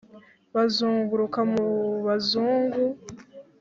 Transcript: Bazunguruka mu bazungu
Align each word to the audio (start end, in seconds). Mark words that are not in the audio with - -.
Bazunguruka 0.53 1.39
mu 1.51 1.65
bazungu 2.05 2.83